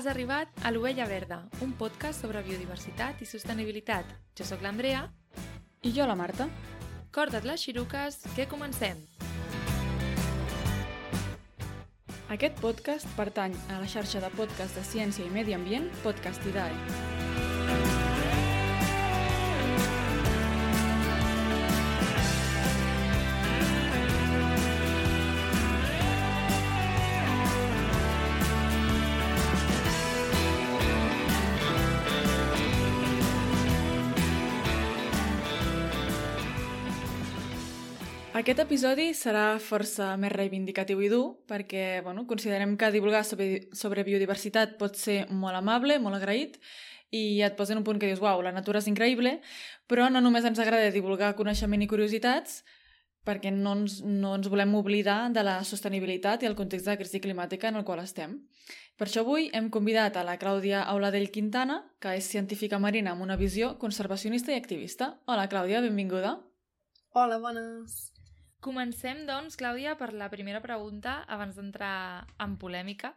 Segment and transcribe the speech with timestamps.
[0.00, 4.08] Has arribat a l'Ovella Verda, un podcast sobre biodiversitat i sostenibilitat.
[4.32, 5.02] Jo sóc l'Andrea.
[5.84, 6.46] I jo, la Marta.
[7.12, 8.96] Corda't les xiruques, que comencem!
[12.32, 18.08] Aquest podcast pertany a la xarxa de podcast de ciència i medi ambient Podcastidae.
[38.40, 44.04] Aquest episodi serà força més reivindicatiu i dur perquè bueno, considerem que divulgar sobre, sobre
[44.06, 46.54] biodiversitat pot ser molt amable, molt agraït
[47.12, 49.34] i et posen un punt que dius, uau, la natura és increïble,
[49.84, 52.62] però no només ens agrada divulgar coneixement i curiositats
[53.28, 57.20] perquè no ens, no ens volem oblidar de la sostenibilitat i el context de crisi
[57.20, 58.38] climàtica en el qual estem.
[58.96, 63.26] Per això avui hem convidat a la Clàudia Auladell Quintana, que és científica marina amb
[63.26, 65.18] una visió conservacionista i activista.
[65.26, 66.38] Hola, Clàudia, benvinguda.
[67.12, 68.00] Hola, bones.
[68.60, 73.14] Comencem, doncs, Clàudia, per la primera pregunta, abans d'entrar en polèmica,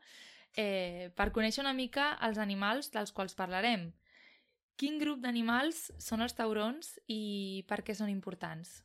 [0.56, 3.90] eh, per conèixer una mica els animals dels quals parlarem.
[4.80, 8.82] Quin grup d'animals són els taurons i per què són importants?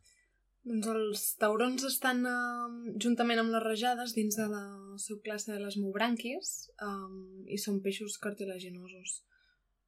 [0.67, 4.65] Doncs els taurons estan eh, juntament amb les rajades dins de la
[4.99, 7.09] subclasse de les mobrànquies eh,
[7.55, 9.23] i són peixos cartilaginosos.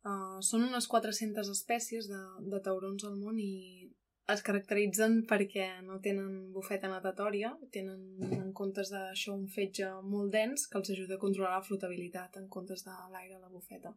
[0.01, 3.91] Uh, són unes 400 espècies de, de taurons al món i
[4.35, 10.67] es caracteritzen perquè no tenen bufeta natatòria, tenen en comptes d'això un fetge molt dens
[10.71, 13.95] que els ajuda a controlar la flotabilitat en comptes de l'aire a la bufeta.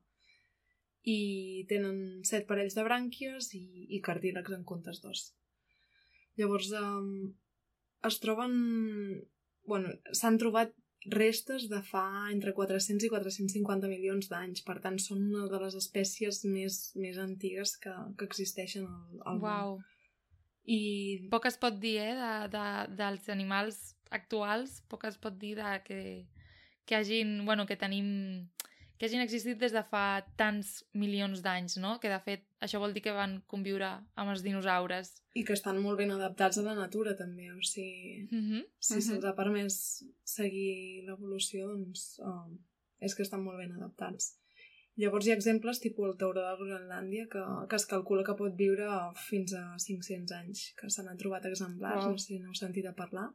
[1.03, 3.63] I tenen set parells de brànquies i,
[3.95, 5.31] i cartílegs en comptes dos.
[6.39, 7.33] Llavors, eh,
[8.07, 8.53] es troben...
[9.67, 10.73] Bueno, s'han trobat
[11.05, 14.63] restes de fa entre 400 i 450 milions d'anys.
[14.67, 19.41] Per tant, són una de les espècies més, més antigues que, que existeixen al, al
[19.43, 19.75] wow.
[19.75, 19.92] món.
[20.65, 22.65] I poc es pot dir, eh, de, de,
[22.99, 25.99] dels animals actuals, poc es pot dir de que,
[26.85, 28.47] que hagin, bueno, que tenim
[28.97, 31.97] que hagin existit des de fa tants milions d'anys, no?
[31.99, 35.09] Que de fet això vol dir que van conviure amb els dinosaures.
[35.35, 38.63] I que estan molt ben adaptats a la natura també, o sigui, mm -hmm.
[38.79, 39.07] si mm -hmm.
[39.07, 42.47] se'ls ha permès seguir l'evolució, doncs oh,
[43.01, 44.37] és que estan molt ben adaptats.
[45.01, 48.53] Llavors hi ha exemples tipus el tauró de Groenlàndia que, que es calcula que pot
[48.57, 48.85] viure
[49.25, 52.13] fins a 500 anys, que se n'han trobat exemplars, wow.
[52.13, 53.31] no sé si n'heu sentit a parlar.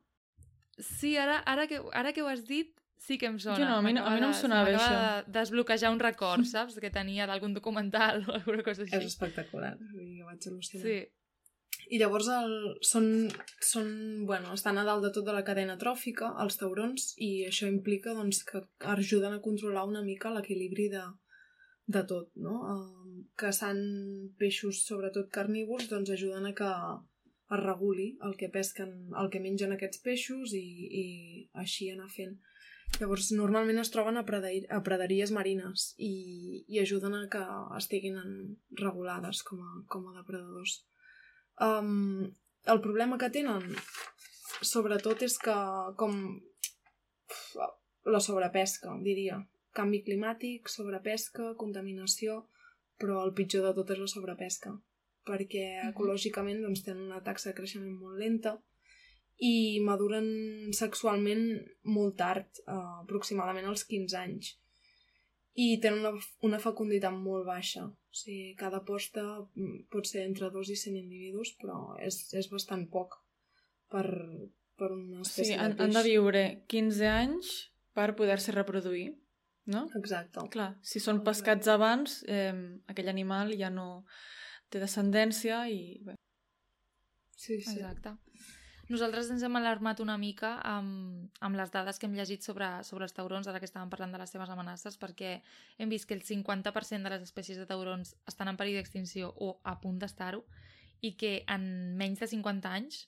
[0.79, 2.71] Sí, ara, ara, que, ara que ho has dit,
[3.03, 3.59] sí que em sona.
[3.59, 4.87] Jo no, a mi no, a mi no em sonava això.
[5.27, 6.79] de desbloquejar un record, saps?
[6.79, 8.95] Que tenia d'algun documental o alguna cosa així.
[8.95, 10.85] És espectacular, jo vaig al·lucinar.
[10.87, 10.99] Sí.
[11.89, 12.55] I llavors el,
[12.85, 13.07] són,
[13.65, 13.89] són,
[14.29, 18.43] bueno, estan a dalt de tota la cadena tròfica, els taurons, i això implica doncs,
[18.47, 18.61] que
[18.95, 21.05] ajuden a controlar una mica l'equilibri de,
[21.89, 22.59] de tot, no?
[22.69, 23.81] Um, caçant
[24.41, 29.73] peixos, sobretot carnívors, doncs ajuden a que es reguli el que pesquen, el que mengen
[29.73, 30.67] aquests peixos i,
[31.03, 31.07] i
[31.65, 32.37] així anar fent.
[32.99, 36.13] Llavors, normalment es troben a, prader, a praderies marines i,
[36.69, 37.43] i ajuden a que
[37.81, 38.37] estiguin en,
[38.81, 40.83] regulades com a, com a depredadors.
[41.65, 42.29] Um,
[42.69, 43.77] el problema que tenen,
[44.61, 45.57] sobretot, és que
[46.01, 46.19] com
[48.09, 49.41] la sobrepesca, diria
[49.79, 52.43] canvi climàtic, sobrepesca, contaminació,
[52.99, 54.75] però el pitjor de tot és la sobrepesca,
[55.29, 58.57] perquè ecològicament doncs, tenen una taxa de creixement molt lenta
[59.39, 60.27] i maduren
[60.75, 61.45] sexualment
[61.87, 64.57] molt tard, eh, aproximadament als 15 anys.
[65.59, 67.87] I tenen una, una fecunditat molt baixa.
[67.87, 72.51] O sigui, cada posta mm, pot ser entre 2 i 100 individus, però és, és
[72.51, 73.19] bastant poc
[73.91, 74.07] per,
[74.79, 75.87] per una espècie sí, han, de peix.
[75.87, 77.55] han de viure 15 anys
[77.95, 79.09] per poder-se reproduir
[79.71, 79.87] no?
[79.99, 80.45] Exacte.
[80.53, 82.53] Clar, si són pescats abans, eh,
[82.91, 84.05] aquell animal ja no
[84.73, 85.99] té descendència i...
[86.05, 86.17] Bé.
[87.39, 87.77] Sí, sí.
[87.77, 88.17] Exacte.
[88.89, 93.05] Nosaltres ens hem alarmat una mica amb, amb les dades que hem llegit sobre, sobre
[93.05, 95.35] els taurons, ara que estàvem parlant de les seves amenaces, perquè
[95.77, 99.59] hem vist que el 50% de les espècies de taurons estan en perill d'extinció o
[99.69, 100.41] a punt d'estar-ho,
[101.05, 101.69] i que en
[102.01, 103.05] menys de 50 anys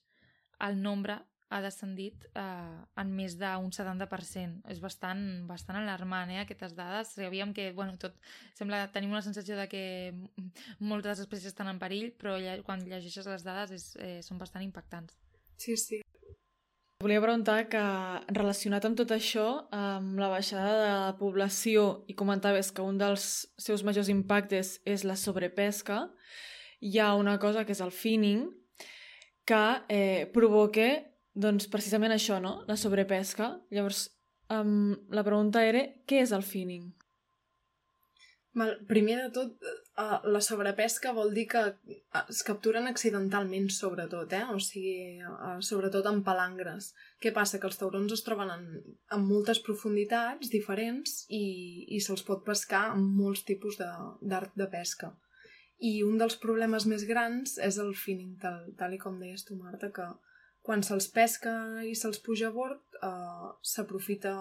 [0.68, 1.16] el nombre
[1.50, 4.60] ha descendit eh, en més d'un 70%.
[4.70, 7.16] És bastant, bastant alarmant, eh, aquestes dades.
[7.18, 8.14] Sabíem que, bueno, tot...
[8.58, 9.82] Sembla, tenim una sensació de que
[10.78, 12.36] moltes espècies estan en perill, però
[12.66, 15.18] quan llegeixes les dades és, eh, són bastant impactants.
[15.58, 16.00] Sí, sí.
[17.00, 17.82] Volia preguntar que,
[18.36, 23.26] relacionat amb tot això, amb la baixada de la població, i comentaves que un dels
[23.58, 26.04] seus majors impactes és la sobrepesca,
[26.80, 28.50] hi ha una cosa que és el finning,
[29.48, 32.60] que eh, provoca doncs precisament això, no?
[32.68, 33.52] La sobrepesca.
[33.70, 34.08] Llavors,
[34.50, 36.90] um, la pregunta era, què és el finning?
[38.58, 41.60] Mal, primer de tot, uh, la sobrepesca vol dir que
[42.18, 44.42] es capturen accidentalment, sobretot, eh?
[44.50, 46.90] O sigui, uh, sobretot en palangres.
[47.22, 47.60] Què passa?
[47.62, 48.64] Que els taurons es troben en,
[49.14, 51.44] en moltes profunditats diferents i,
[51.94, 55.12] i se'ls pot pescar amb molts tipus d'art de, de pesca.
[55.78, 59.54] I un dels problemes més grans és el finning, tal, tal i com deies tu,
[59.56, 60.10] Marta, que
[60.66, 61.52] quan se'ls pesca
[61.88, 64.34] i se'ls puja a bord, uh, s'aprofita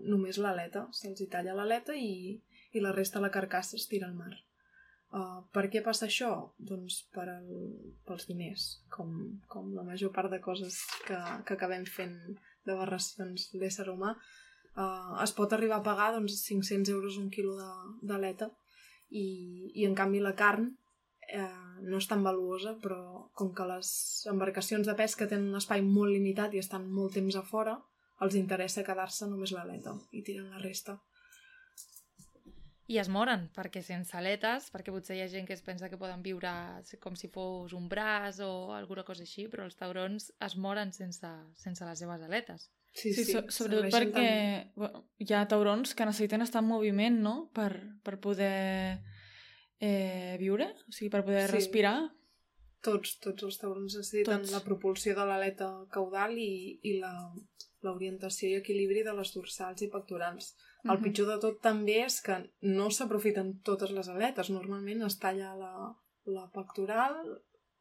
[0.00, 2.36] només l'aleta, se'ls hi talla l'aleta i,
[2.72, 4.32] i la resta de la carcassa es tira al mar.
[5.16, 6.30] Uh, per què passa això?
[6.58, 7.52] Doncs per el,
[8.08, 9.12] pels diners, com,
[9.52, 12.16] com la major part de coses que, que acabem fent
[12.66, 14.16] d'aberracions l'ésser humà.
[14.76, 17.54] Uh, es pot arribar a pagar doncs, 500 euros un quilo
[18.02, 18.50] d'aleta
[19.08, 20.74] i, i en canvi la carn
[21.28, 21.48] eh,
[21.82, 23.90] no és tan valuosa, però com que les
[24.30, 27.76] embarcacions de pesca tenen un espai molt limitat i estan molt temps a fora,
[28.24, 30.96] els interessa quedar-se només l'aleta i tiren la resta
[32.86, 35.98] i es moren, perquè sense aletes, perquè potser hi ha gent que es pensa que
[35.98, 36.52] poden viure
[37.02, 41.30] com si fos un braç o alguna cosa així, però els taurons es moren sense,
[41.58, 42.68] sense les seves aletes.
[42.94, 44.28] Sí, sí, sí so sobretot perquè
[44.78, 45.02] tant...
[45.18, 47.72] hi ha taurons que necessiten estar en moviment, no?, per,
[48.06, 49.02] per poder
[49.80, 51.56] eh, viure, o sigui, per poder sí.
[51.56, 51.96] respirar.
[52.86, 54.52] Tots, tots els taurons necessiten tots.
[54.54, 57.12] la propulsió de l'aleta caudal i, i la
[57.86, 60.54] l'orientació i equilibri de les dorsals i pectorals.
[60.84, 61.02] El uh -huh.
[61.04, 64.50] pitjor de tot també és que no s'aprofiten totes les aletes.
[64.50, 65.74] Normalment es talla la,
[66.24, 67.14] la pectoral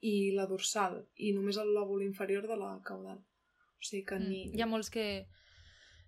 [0.02, 3.18] i la dorsal i només el lòbul inferior de la caudal.
[3.18, 4.30] O sigui que mm.
[4.30, 4.42] ni...
[4.54, 5.28] Hi ha molts que...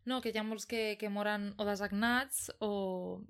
[0.05, 3.23] No, que hi ha molts que, que moren o desagnats o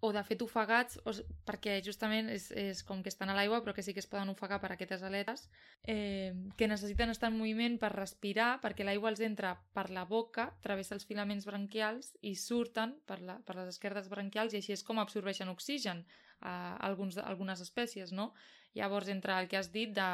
[0.00, 1.12] o de fet ofegats, o,
[1.48, 4.28] perquè justament és, és com que estan a l'aigua però que sí que es poden
[4.28, 5.46] ofegar per aquestes aletes,
[5.88, 10.50] eh, que necessiten estar en moviment per respirar, perquè l'aigua els entra per la boca,
[10.62, 14.84] travessa els filaments branquials i surten per, la, per les esquerdes branquials i així és
[14.84, 16.04] com absorbeixen oxigen
[16.40, 18.34] a alguns, algunes espècies, no?
[18.76, 20.10] Llavors, entre el que has dit de,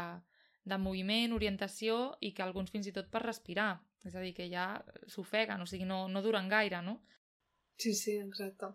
[0.62, 4.46] de moviment, orientació i que alguns fins i tot per respirar, és a dir, que
[4.50, 4.76] ja
[5.10, 7.00] s'ofeguen, o sigui, no, no duren gaire, no?
[7.82, 8.70] Sí, sí, exacte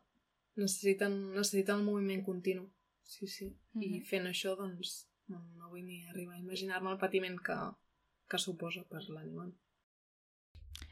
[0.58, 2.68] necessiten, necessiten el moviment continu.
[3.04, 3.46] Sí, sí.
[3.46, 3.84] Mm -hmm.
[3.84, 4.06] I mhm.
[4.06, 7.58] fent això, doncs, no, no vull ni arribar a imaginar-me el patiment que,
[8.30, 9.54] que suposa per l'animal.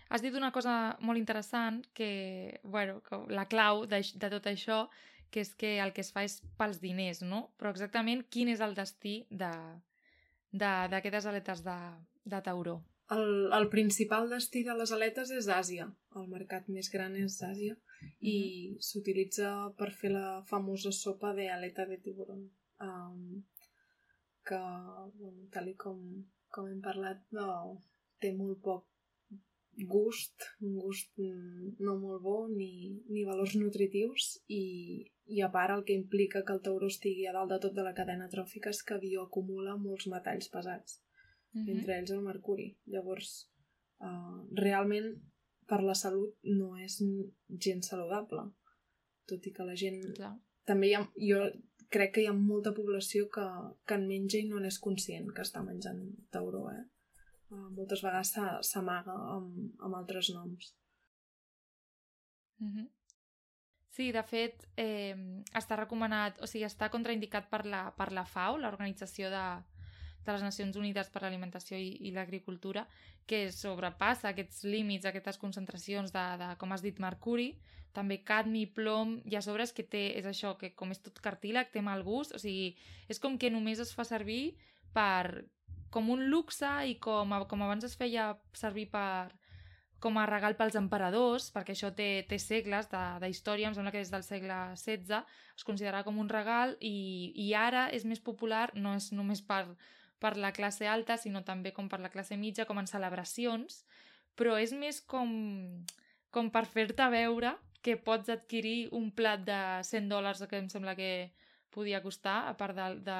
[0.09, 4.89] Has dit una cosa molt interessant, que, bueno, que la clau de, de tot això,
[5.31, 7.49] que és que el que es fa és pels diners, no?
[7.57, 11.79] Però exactament quin és el destí d'aquestes de, aletes de,
[12.23, 12.77] de tauró?
[13.13, 15.85] El, el principal destí de les aletes és Àsia.
[16.17, 17.75] El mercat més gran és Àsia
[18.19, 18.81] i mm -hmm.
[18.87, 22.49] s'utilitza per fer la famosa sopa de aleta de tiburón
[22.81, 23.43] um,
[24.47, 24.59] que,
[25.21, 25.99] bueno, tal com,
[26.49, 27.81] com hem parlat, no,
[28.19, 28.85] té molt poc
[29.83, 35.83] gust, un gust no molt bo ni, ni valors nutritius i, i a part el
[35.87, 38.81] que implica que el tauró estigui a dalt de tot de la cadena tròfica és
[38.87, 41.01] que bioacumula molts metalls pesats,
[41.55, 41.77] mm -hmm.
[41.79, 42.67] entre ells el mercuri.
[42.85, 43.49] Llavors,
[43.99, 45.15] uh, realment
[45.65, 47.01] per la salut no és
[47.47, 48.51] gens saludable.
[49.25, 50.01] Tot i que la gent...
[50.15, 50.35] Clar.
[50.65, 51.39] També hi ha, jo
[51.89, 53.45] crec que hi ha molta població que,
[53.85, 56.83] que en menja i no n'és conscient que està menjant tauró, eh?
[57.49, 60.75] Uh, moltes vegades s'amaga amb, amb altres noms.
[62.59, 62.89] Mm -hmm.
[63.95, 65.15] Sí, de fet, eh,
[65.53, 69.45] està recomanat, o sigui, està contraindicat per la, per la FAO, l'Organització de,
[70.25, 72.85] de les Nacions Unides per l'Alimentació i, i l'Agricultura,
[73.29, 77.53] que sobrepassa aquests límits, aquestes concentracions de, de, com has dit, mercuri,
[77.95, 81.21] també cadmi, plom, i a sobre és que té, és això, que com és tot
[81.23, 82.73] cartílag, té mal gust, o sigui,
[83.07, 84.57] és com que només es fa servir
[84.93, 85.45] per,
[85.93, 89.31] com un luxe i com, com abans es feia servir per,
[90.03, 94.11] com a regal pels emperadors, perquè això té, té segles d'història, em sembla que des
[94.13, 95.21] del segle XVI
[95.55, 99.63] es considera com un regal i, i ara és més popular, no és només per,
[100.19, 103.83] per la classe alta, sinó també com per la classe mitja, com en celebracions,
[104.35, 105.31] però és més com,
[106.31, 107.55] com per fer-te veure
[107.85, 111.31] que pots adquirir un plat de 100 dòlars que em sembla que
[111.69, 113.19] podia costar, a part de, de,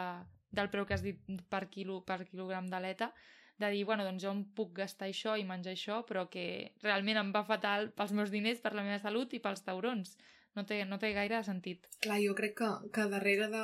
[0.58, 1.20] del preu que has dit
[1.52, 3.12] per, quilo, per quilogram d'aleta,
[3.58, 7.22] de dir, bueno, doncs jo em puc gastar això i menjar això, però que realment
[7.22, 10.18] em va fatal pels meus diners, per la meva salut i pels taurons.
[10.56, 11.88] No té, no té gaire sentit.
[12.04, 13.64] Clar, jo crec que, que darrere de,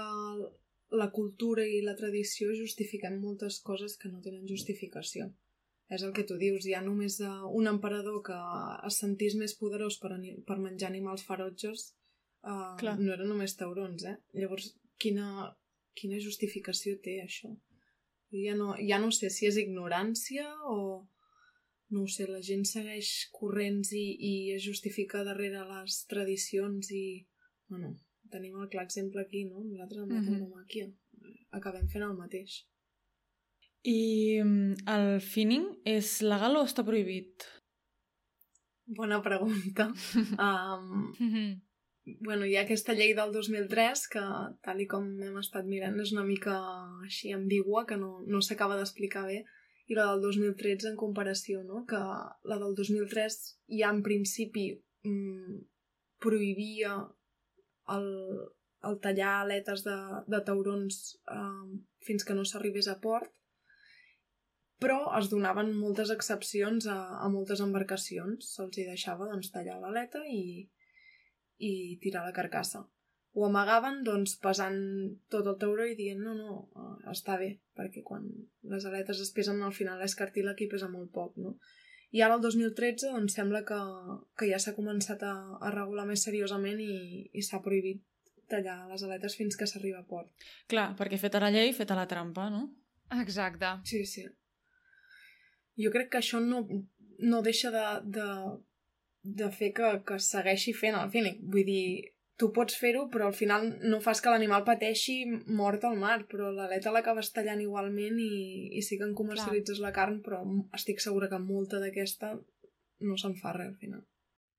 [0.91, 5.29] la cultura i la tradició justifiquem moltes coses que no tenen justificació.
[5.91, 8.38] És el que tu dius, hi ha només uh, un emperador que
[8.88, 10.13] es sentís més poderós per,
[10.48, 11.89] per menjar animals ferotges,
[12.48, 14.15] uh, no eren només taurons, eh?
[14.39, 14.69] Llavors,
[15.00, 15.50] quina,
[16.00, 17.51] quina justificació té això?
[18.31, 20.77] Ja no, ja no sé si és ignorància o
[21.91, 27.03] no sé, la gent segueix corrents i, i es justifica darrere les tradicions i...
[27.67, 27.91] Bueno,
[28.32, 29.64] tenim el clar exemple aquí, no?
[29.64, 30.28] Nosaltres amb la Mhm.
[30.30, 30.92] tauromàquia
[31.52, 32.62] acabem fent el mateix.
[33.84, 37.48] I mm, el finning és legal o està prohibit?
[38.86, 39.88] Bona pregunta.
[40.40, 41.62] um, Mhm.
[42.26, 44.22] bueno, hi ha aquesta llei del 2003 que,
[44.62, 46.56] tal i com hem estat mirant, és una mica
[47.06, 49.44] així ambigua, que no, no s'acaba d'explicar bé,
[49.88, 51.86] i la del 2013 en comparació, no?
[51.86, 55.58] que la del 2003 ja en principi mm,
[56.20, 56.96] prohibia
[57.96, 58.08] el,
[58.88, 59.98] el tallar aletes de,
[60.28, 63.32] de taurons eh, fins que no s'arribés a port,
[64.82, 68.48] però es donaven moltes excepcions a, a moltes embarcacions.
[68.56, 70.66] Se'ls hi deixava doncs, tallar l'aleta i,
[71.62, 72.82] i tirar la carcassa.
[73.38, 74.82] Ho amagaven doncs, pesant
[75.32, 78.26] tot el tauró i dient no, no, eh, està bé, perquè quan
[78.74, 81.56] les aletes es pesen al final és cartílag i pesa molt poc, no?
[82.12, 83.80] I ara el 2013 doncs, sembla que,
[84.38, 86.96] que ja s'ha començat a, a regular més seriosament i,
[87.32, 88.01] i s'ha prohibit
[88.51, 90.32] tallar les aletes fins que s'arriba a port.
[90.72, 92.65] Clar, perquè feta la llei, feta la trampa, no?
[93.22, 93.70] Exacte.
[93.88, 94.25] Sí, sí.
[95.80, 96.65] Jo crec que això no,
[97.24, 97.86] no deixa de,
[98.18, 98.27] de,
[99.39, 101.39] de fer que, que segueixi fent el fínic.
[101.53, 101.86] Vull dir,
[102.41, 105.19] tu pots fer-ho, però al final no fas que l'animal pateixi
[105.60, 108.31] mort al mar, però l'aleta l'acabes tallant igualment i,
[108.77, 110.41] i sí que en comercialitzes la carn, però
[110.77, 112.33] estic segura que molta d'aquesta
[113.05, 114.01] no se'n fa res al final.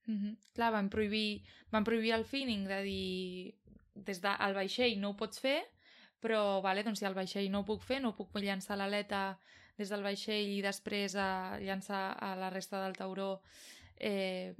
[0.06, 0.36] Mm -hmm.
[0.54, 3.54] Clar, van prohibir, van prohibir el finning de dir
[3.94, 5.60] des del vaixell no ho pots fer,
[6.20, 9.38] però vale, doncs si al vaixell no ho puc fer, no puc llançar l'aleta
[9.76, 13.40] des del vaixell i després a llançar a la resta del tauró
[13.96, 14.54] eh,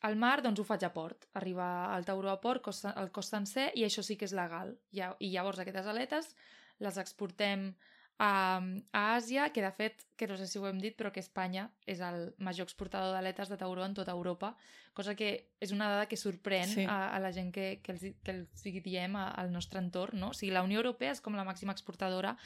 [0.00, 1.26] al mar, doncs ho faig a port.
[1.34, 4.76] Arriba al tauró a port, cos, el cos sencer, i això sí que és legal.
[4.94, 6.34] I, I llavors aquestes aletes
[6.78, 7.72] les exportem
[8.18, 8.58] a,
[8.92, 11.68] a Àsia, que de fet, que no sé si ho hem dit, però que Espanya
[11.86, 14.56] és el major exportador d'aletes de tauró en tota Europa,
[14.94, 16.84] cosa que és una dada que sorprèn Sí.
[16.86, 20.30] a, a la gent que, que, els, que els diem a- al nostre entorn, no?
[20.30, 22.36] O sigui, la Unió Europea és com la màxima exportadora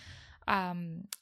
[0.47, 0.59] a,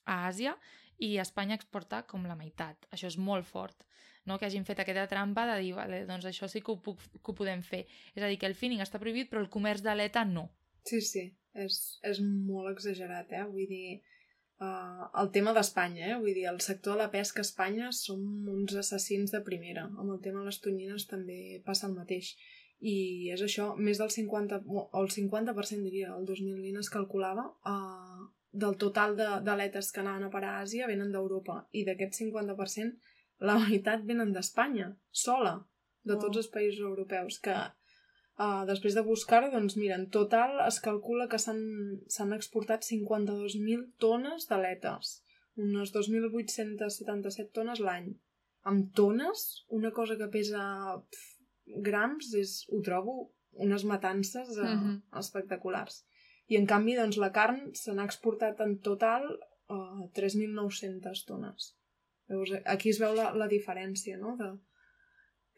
[0.06, 0.56] a Àsia
[0.98, 2.86] i Espanya exporta com la meitat.
[2.90, 3.86] Això és molt fort
[4.30, 4.38] no?
[4.38, 7.32] que hagin fet aquesta trampa de dir, vale, doncs això sí que ho, puc, que
[7.32, 7.82] ho podem fer.
[8.14, 10.46] És a dir, que el finning està prohibit, però el comerç d'aleta no.
[10.86, 11.26] Sí, sí,
[11.66, 13.44] és, és molt exagerat, eh?
[13.50, 13.98] Vull dir,
[14.62, 16.16] uh, el tema d'Espanya, eh?
[16.22, 18.22] Vull dir, el sector de la pesca a Espanya som
[18.54, 19.88] uns assassins de primera.
[19.90, 22.34] Amb el tema de les tonyines també passa el mateix.
[22.80, 28.28] I és això, més del 50, o el 50% diria, el 2020 es calculava, uh,
[28.52, 31.60] del total d'aletes que anaven a parar a Àsia venen d'Europa.
[31.72, 32.96] I d'aquest 50%,
[33.40, 35.56] la meitat venen d'Espanya, sola,
[36.04, 36.40] de tots Oh.
[36.40, 37.56] els països europeus, que
[38.40, 44.46] Uh, després de buscar, doncs mira, en total es calcula que s'han exportat 52.000 tones
[44.48, 45.10] d'aletes,
[45.60, 48.06] unes 2.877 tones l'any.
[48.64, 50.62] Amb tones, una cosa que pesa
[51.10, 51.26] pf,
[51.84, 53.18] grams, és, ho trobo
[53.52, 55.02] unes matances uh, Mhm.
[55.20, 56.06] espectaculars.
[56.48, 59.28] I en canvi, doncs, la carn se n'ha exportat en total
[59.68, 61.74] uh, 3.900 tones.
[62.30, 64.50] Llavors, aquí es veu la, la diferència, no?, de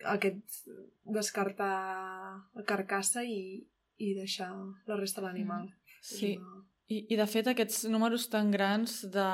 [0.09, 0.65] aquest
[1.05, 1.73] descartar
[2.57, 3.61] la carcassa i,
[4.03, 4.49] i deixar
[4.89, 5.69] la resta de l'animal.
[6.01, 6.33] Sí.
[6.35, 9.29] És una- I, I de fet aquests números tan grans de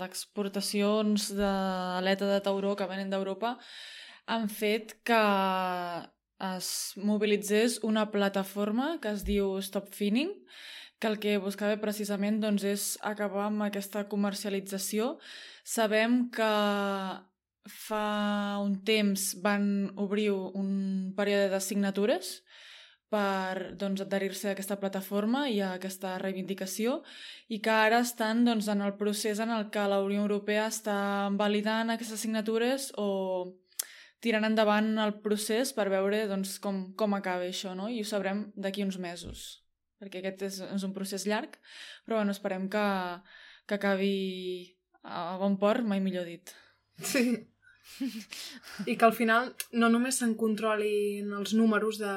[0.00, 3.56] d'exportacions d'aleta de tauró que venen d'Europa
[4.32, 5.18] han fet que
[6.56, 10.32] es mobilitzés una plataforma que es diu Stop Finning,
[10.98, 15.16] que el que buscava precisament doncs, és acabar amb aquesta comercialització.
[15.64, 16.52] Sabem que
[17.66, 22.40] fa un temps van obrir un període de signatures
[23.10, 27.00] per doncs, adherir-se a aquesta plataforma i a aquesta reivindicació
[27.48, 30.96] i que ara estan doncs, en el procés en el que la Unió Europea està
[31.38, 33.52] validant aquestes signatures o
[34.20, 37.88] tirant endavant el procés per veure doncs, com, com acaba això, no?
[37.88, 39.65] I ho sabrem d'aquí uns mesos,
[40.00, 41.58] perquè aquest és, és un procés llarg,
[42.04, 42.86] però bueno, esperem que,
[43.66, 44.14] que acabi
[45.02, 46.52] a bon port, mai millor dit.
[47.00, 47.28] Sí.
[48.90, 52.16] I que al final no només se'n controlin els números de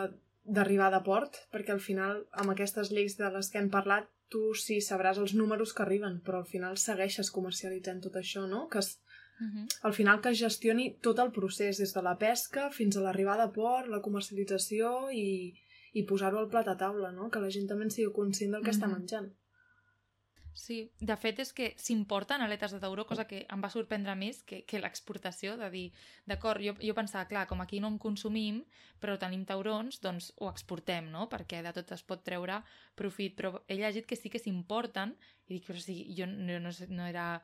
[0.49, 4.55] d'arribada a port, perquè al final, amb aquestes lleis de les que hem parlat, tu
[4.57, 8.67] sí sabràs els números que arriben, però al final segueixes comercialitzant tot això, no?
[8.71, 8.97] Que es,
[9.39, 9.67] Uh -huh.
[9.83, 13.43] al final que es gestioni tot el procés, des de la pesca fins a l'arribada
[13.43, 15.53] a port, la comercialització i,
[15.93, 17.29] i posar-ho al plat a taula, no?
[17.29, 18.97] Que la gent també en sigui conscient del que està Mhm.
[18.97, 19.29] menjant.
[20.59, 24.41] Sí, de fet és que s'importen aletes de tauró, cosa que em va sorprendre més
[24.43, 25.93] que, que l'exportació, de dir,
[26.27, 28.65] d'acord, jo, jo pensava, clar, com aquí no en consumim,
[28.99, 31.29] però tenim taurons, doncs ho exportem, no?
[31.29, 32.61] Perquè de tot es pot treure
[32.95, 35.15] profit, però he llegit que sí que s'importen,
[35.47, 37.41] i dic, però sí, jo no, no, no era...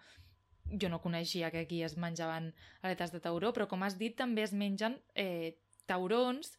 [0.82, 2.48] Jo no coneixia que aquí es menjaven
[2.82, 6.58] aletes de tauró, però com has dit, també es mengen eh, taurons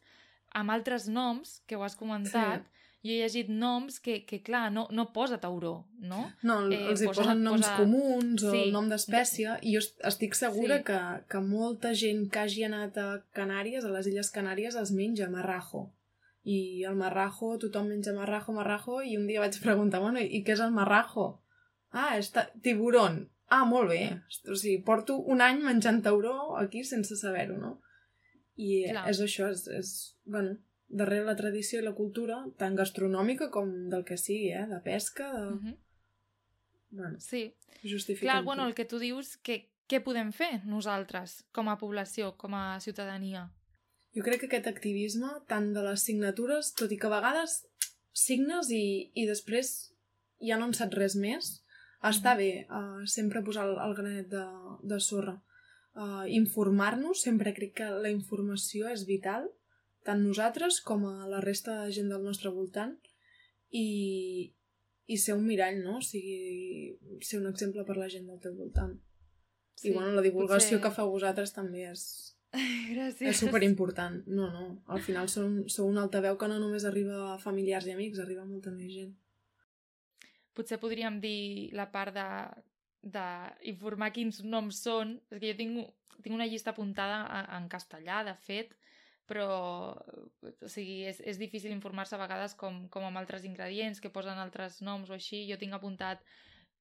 [0.57, 2.85] amb altres noms, que ho has comentat, sí.
[3.05, 6.23] jo he llegit noms que, que clar, no, no posa tauró, no?
[6.41, 7.75] No, eh, els hi posen, posen noms posa...
[7.83, 8.63] comuns o sí.
[8.73, 10.87] nom d'espècie i jo estic segura sí.
[10.89, 10.99] que,
[11.29, 15.87] que molta gent que hagi anat a Canàries, a les Illes Canàries, es menja marrajo.
[16.47, 20.55] I el marrajo, tothom menja marrajo, marrajo, i un dia vaig preguntar, bueno, i què
[20.55, 21.33] és el marrajo?
[21.91, 22.31] Ah, és
[22.63, 23.25] tiburon.
[23.51, 24.01] Ah, molt bé.
[24.47, 27.77] O sigui, porto un any menjant tauró aquí sense saber-ho, no?
[28.57, 29.05] I Clar.
[29.11, 29.91] és això, és, és,
[30.25, 34.65] bueno, darrere la tradició i la cultura, tant gastronòmica com del que sigui, eh?
[34.69, 35.43] De pesca, de...
[35.47, 35.77] Uh -huh.
[36.89, 37.53] Bueno, sí.
[38.19, 42.53] Clar, bueno, el que tu dius, que, què podem fer nosaltres, com a població, com
[42.53, 43.51] a ciutadania?
[44.15, 47.67] Jo crec que aquest activisme, tant de les signatures, tot i que a vegades
[48.13, 49.93] signes i, i després
[50.41, 51.63] ja no en saps res més,
[52.01, 54.45] està bé uh, sempre posar el, el granet de,
[54.83, 55.41] de sorra
[55.97, 59.49] uh, informar-nos, sempre crec que la informació és vital,
[60.07, 62.95] tant nosaltres com a la resta de gent del nostre voltant,
[63.75, 64.53] i,
[65.09, 65.97] i ser un mirall, no?
[65.99, 68.95] O sigui, ser un exemple per la gent del teu voltant.
[69.77, 70.83] Sí, I bueno, la divulgació potser...
[70.85, 72.05] que fa vosaltres també és,
[72.93, 73.29] Gràcies.
[73.29, 74.21] És superimportant.
[74.27, 74.67] No, no.
[74.87, 78.45] Al final sou, sou un altaveu que no només arriba a familiars i amics, arriba
[78.45, 79.13] a molta més gent.
[80.57, 82.27] Potser podríem dir la part de
[83.01, 87.21] d'informar quins noms són, perquè jo tinc, tinc una llista apuntada
[87.57, 88.73] en castellà, de fet,
[89.27, 89.47] però
[89.91, 94.39] o sigui, és, és difícil informar-se a vegades com, com amb altres ingredients, que posen
[94.39, 95.43] altres noms o així.
[95.49, 96.23] Jo tinc apuntat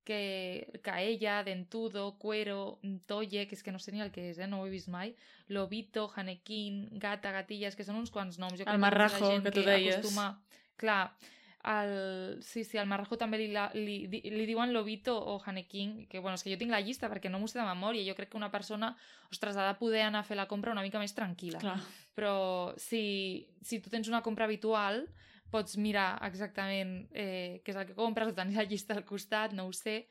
[0.07, 2.79] que caella, dentudo, cuero,
[3.11, 4.47] tolle, que és que no sé ni el que és, eh?
[4.47, 5.17] no ho he vist mai,
[5.51, 8.61] lobito, janequín, gata, gatilles, que són uns quants noms.
[8.61, 9.99] Jo el marrajo, que, que tu deies.
[9.99, 10.29] Acostuma...
[10.77, 11.17] Clar,
[11.67, 16.21] el, sí, sí, al Marrajo també li, li, li, li diuen Lobito o Haneking, que
[16.21, 18.31] bueno, és que jo tinc la llista perquè no m'ho sé de memòria, jo crec
[18.33, 18.93] que una persona,
[19.33, 21.63] ostres, ha de poder anar a fer la compra una mica més tranquil·la.
[21.65, 21.79] Clar.
[22.15, 22.37] Però
[22.81, 25.05] si, si tu tens una compra habitual,
[25.51, 29.55] pots mirar exactament eh, què és el que compres o tenir la llista al costat,
[29.55, 30.05] no ho sé,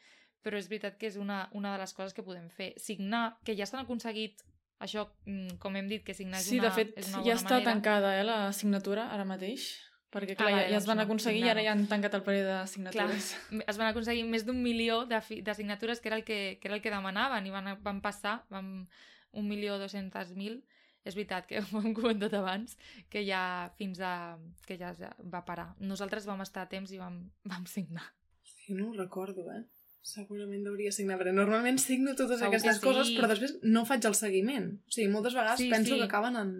[0.45, 2.73] però és veritat que és una, una de les coses que podem fer.
[2.81, 4.43] Signar, que ja s'han aconseguit
[4.83, 7.57] això, mm, com hem dit, que signar és sí, una, de fet, una ja està
[7.57, 7.71] manera.
[7.71, 9.71] tancada eh, la signatura ara mateix.
[10.15, 12.53] Perquè, clar, ah, ja, ja es van aconseguir i ara ja han tancat el període
[12.53, 13.33] de signatures.
[13.49, 16.69] Clar, es van aconseguir més d'un milió de, de signatures, que era el que, que
[16.69, 18.69] era el que demanaven, i van, van passar, van
[19.35, 20.61] un milió dos-centes mil.
[21.03, 22.77] És veritat que ho hem comentat abans,
[23.11, 23.41] que ja
[23.77, 24.13] fins a...
[24.65, 25.73] que ja va parar.
[25.83, 28.07] Nosaltres vam estar a temps i vam, vam signar.
[28.47, 29.65] Sí, no ho recordo, eh?
[30.05, 32.85] Segurament hauria signar, perquè normalment signo totes Segur aquestes sí.
[32.87, 34.71] coses, però després no faig el seguiment.
[34.85, 35.99] O sigui, moltes vegades sí, penso sí.
[35.99, 36.51] que acaben en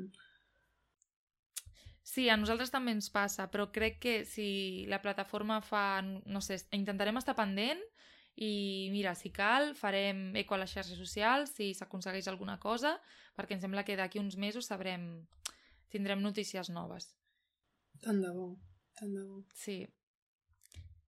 [2.06, 6.60] Sí, a nosaltres també ens passa, però crec que si la plataforma fa, no sé,
[6.78, 7.82] intentarem estar pendent
[8.38, 12.94] i mira, si cal, farem eco a les xarxes socials si s'aconsegueix alguna cosa,
[13.34, 15.26] perquè em sembla que d'aquí uns mesos sabrem,
[15.90, 17.10] tindrem notícies noves.
[18.06, 18.52] Tant de bo,
[19.00, 19.42] tant de bo.
[19.58, 19.82] Sí.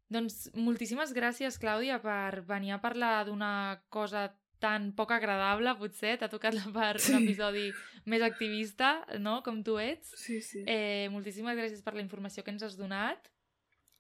[0.10, 4.32] Doncs moltíssimes gràcies, Clàudia, per venir a parlar d'una cosa
[4.64, 7.14] tan poc agradable, potser, t'ha tocat la part sí.
[7.14, 7.68] un episodi
[8.10, 10.14] més activista, no?, com tu ets.
[10.20, 10.64] Sí, sí.
[10.66, 13.30] Eh, moltíssimes gràcies per la informació que ens has donat.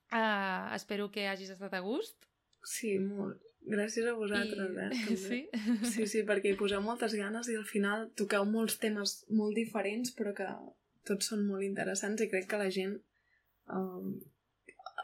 [0.07, 2.29] Uh, espero que hagis estat a gust.
[2.63, 3.43] Sí, molt.
[3.67, 4.85] Gràcies a vosaltres, I...
[4.85, 4.89] eh?
[4.95, 5.17] També.
[5.19, 5.39] Sí?
[5.91, 10.13] Sí, sí, perquè hi poseu moltes ganes i al final toqueu molts temes molt diferents,
[10.15, 10.47] però que
[11.07, 12.97] tots són molt interessants i crec que la gent...
[13.67, 14.17] Um...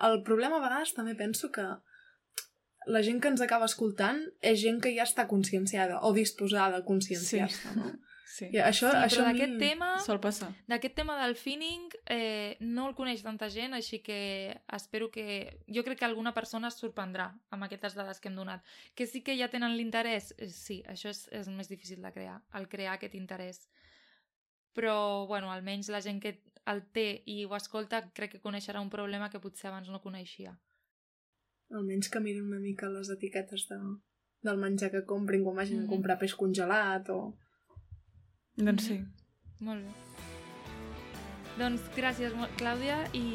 [0.03, 1.63] El problema a vegades també penso que
[2.87, 6.85] la gent que ens acaba escoltant és gent que ja està conscienciada o disposada a
[6.87, 7.77] conscienciar-se, sí.
[7.77, 7.93] no?
[8.33, 9.87] Sí, I això, sí això però d'aquest tema...
[10.01, 10.47] Sol passar.
[10.65, 14.17] D'aquest tema del finning eh, no el coneix tanta gent, així que
[14.73, 15.25] espero que...
[15.69, 18.65] Jo crec que alguna persona es sorprendrà amb aquestes dades que hem donat.
[18.97, 22.39] Que sí que ja tenen l'interès, eh, sí, això és, és més difícil de crear,
[22.57, 23.67] el crear aquest interès.
[24.73, 26.39] Però, bueno, almenys la gent que
[26.73, 30.57] el té i ho escolta crec que coneixerà un problema que potser abans no coneixia
[31.73, 33.79] almenys que mirin una mica les etiquetes de,
[34.45, 35.91] del menjar que comprin quan vagin mm -hmm.
[35.91, 37.19] a comprar peix congelat o...
[38.55, 39.01] Doncs sí.
[39.59, 39.91] Molt bé.
[41.57, 43.25] Doncs gràcies, Clàudia, i,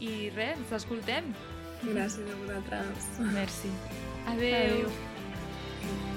[0.00, 1.34] i res, ens escoltem.
[1.82, 3.10] Gràcies a vosaltres.
[3.34, 3.70] Merci.
[4.26, 4.86] Adéu.
[4.86, 6.16] Adéu.